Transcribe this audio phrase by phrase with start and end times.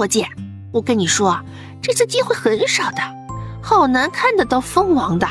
[0.00, 0.24] 伙计，
[0.72, 1.38] 我跟你说，
[1.82, 3.02] 这次机会很少的，
[3.60, 5.26] 好难看得到蜂王的。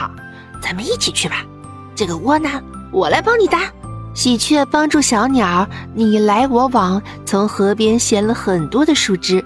[0.61, 1.37] 咱们一起去吧。
[1.95, 2.47] 这个窝呢，
[2.91, 3.61] 我来帮你搭。
[4.13, 9.43] 喜鹊帮助小鸟你来我往，从河边衔了很多的树枝，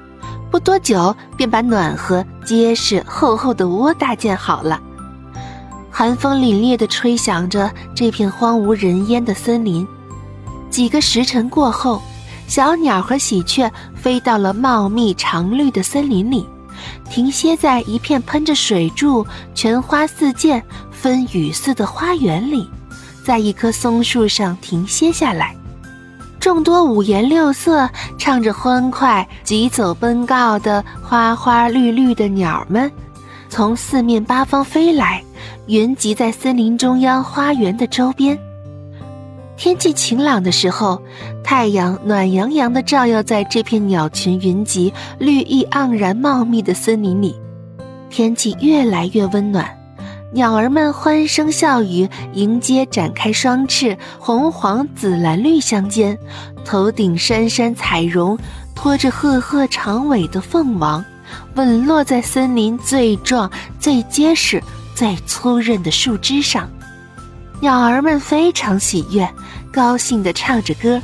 [0.52, 4.78] 不多久便把暖和、结实、厚厚的窝搭建好了。
[5.90, 9.88] 寒风凛冽地吹响着这片荒无人烟的森林。
[10.70, 12.02] 几个时辰过后，
[12.48, 16.45] 小鸟和喜鹊飞到了茂密常绿的森林里，
[17.09, 22.70] 停歇在一片喷着水柱、全花四溅、分雨似的花园里，
[23.26, 25.55] 在一棵松树上停歇下来。
[26.40, 32.91] 众多五颜六色、唱着欢快、疾走奔告的花花绿绿的鸟们，
[33.49, 35.23] 从四面八方飞来。
[35.68, 38.38] 云集在森林中央花园的周边。
[39.55, 41.02] 天气晴朗的时候，
[41.43, 47.35] 太阳暖洋洋地照耀在这片鸟群云集、绿意盎然、茂密的森林里。
[48.10, 49.65] 天气越来越温暖，
[50.34, 56.17] 鸟儿们欢声笑语迎接展开双翅、红黄紫蓝绿相间、
[56.65, 58.38] 头顶闪闪彩绒、
[58.76, 61.04] 拖着赫赫长尾的凤王，
[61.55, 64.62] 稳落在森林最壮、最结实。
[64.95, 66.69] 最粗韧的树枝上，
[67.59, 69.28] 鸟儿们非常喜悦，
[69.74, 71.02] 高兴地唱着歌，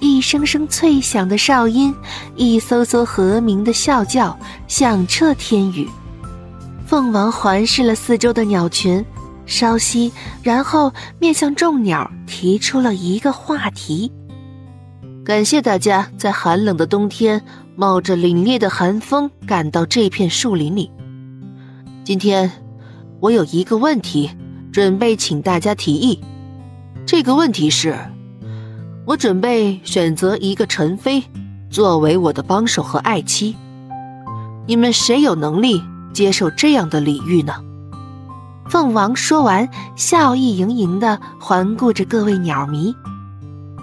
[0.00, 1.94] 一声声脆响的哨音，
[2.34, 5.88] 一艘艘和鸣的啸叫，响彻天宇。
[6.84, 9.04] 凤王环视了四周的鸟群，
[9.46, 14.10] 稍息，然后面向众鸟提出了一个话题
[15.24, 17.40] ：“感谢大家在寒冷的冬天
[17.76, 20.90] 冒着凛冽的寒风赶到这片树林里。
[22.04, 22.50] 今天。”
[23.20, 24.30] 我有一个问题，
[24.70, 26.20] 准备请大家提议。
[27.10, 27.96] 这个问题是：
[29.06, 31.24] 我准备选择一个陈妃
[31.70, 33.56] 作为我的帮手和爱妻。
[34.66, 37.54] 你们谁有能力接受这样的礼遇呢？
[38.68, 42.94] 凤王说完，笑意盈盈地环顾着各位鸟迷。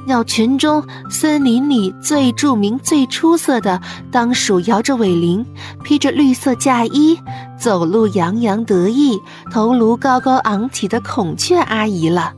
[0.05, 3.81] 鸟群中，森林里最著名、最出色的，
[4.11, 5.43] 当属摇着尾铃、
[5.83, 7.19] 披着绿色嫁衣、
[7.57, 9.19] 走路洋洋得意、
[9.51, 12.31] 头颅高高昂起的孔雀阿姨了。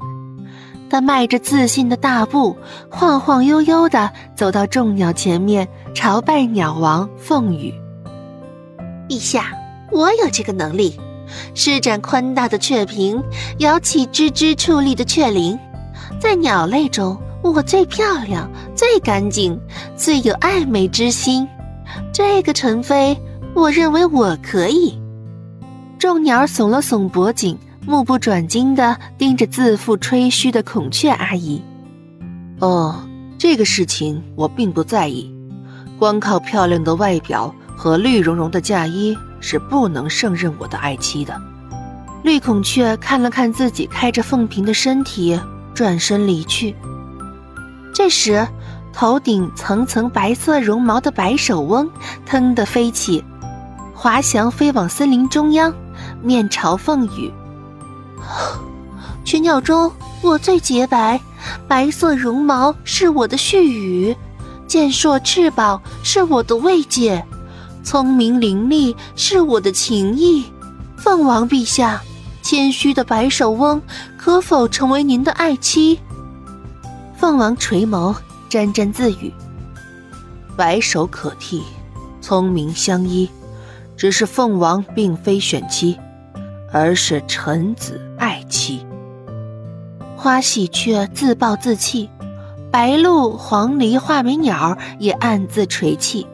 [0.89, 2.55] 他迈着自信的大步，
[2.89, 7.73] 晃晃悠悠地走到众鸟前面，朝拜鸟王凤羽。
[9.09, 9.51] 陛下，
[9.91, 10.99] 我有这个能力，
[11.53, 13.23] 施展宽大的雀屏，
[13.59, 15.57] 摇起吱吱矗立的雀翎，
[16.19, 17.17] 在鸟类中。
[17.43, 19.57] 我最漂亮，最干净，
[19.95, 21.47] 最有爱美之心。
[22.11, 23.17] 这个陈妃，
[23.53, 24.99] 我认为我可以。
[25.97, 31.63] 众鸟耸了耸脖颈，目不转睛地盯着自负吹嘘的孔雀阿姨。
[32.59, 35.33] 哦，这个事情我并不在意。
[35.97, 41.41] 光靠漂亮的外表和绿茸茸的嫁衣是不能胜任我的爱妻的。
[42.23, 45.39] 绿孔雀看了看自己开着凤屏的身体，
[45.73, 46.75] 转身离去。
[47.93, 48.45] 这时，
[48.91, 51.89] 头顶层层白色绒毛的白手翁
[52.25, 53.23] 腾地飞起，
[53.93, 55.73] 滑翔飞往森林中央，
[56.21, 57.31] 面朝凤羽。
[59.23, 61.19] 群鸟中，我最洁白，
[61.67, 64.15] 白色绒毛是我的絮语，
[64.67, 67.23] 健硕翅膀是我的慰藉，
[67.83, 70.45] 聪明伶俐是我的情意。
[70.97, 72.01] 凤王陛下，
[72.41, 73.81] 谦虚的白首翁
[74.17, 75.99] 可否成为您的爱妻？
[77.17, 78.15] 凤王垂眸，
[78.49, 79.33] 沾沾自语
[80.55, 81.63] ：“白首可替，
[82.21, 83.29] 聪明相依。
[83.97, 85.97] 只是凤王并非选妻，
[86.71, 88.85] 而是臣子爱妻。”
[90.17, 92.09] 花喜鹊自暴自弃，
[92.71, 96.25] 白鹭、黄鹂、画眉鸟也暗自垂泣。